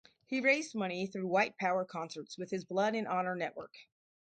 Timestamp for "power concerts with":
1.59-2.49